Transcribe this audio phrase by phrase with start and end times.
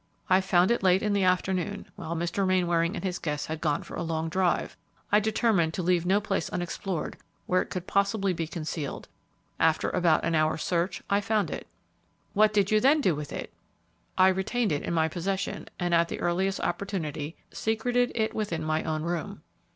[0.31, 2.47] "I found it late in the afternoon, while Mr.
[2.47, 4.75] Mainwaring and his guests had gone for a long drive.
[5.11, 9.07] I determined to leave no place unexplored where it could possibly be concealed;
[9.59, 11.67] after about an hour's search I found it."
[12.33, 13.53] "What did you then do with it?"
[14.17, 18.81] "I retained it in my possession, and at the earliest opportunity secreted it within my
[18.83, 19.43] own room."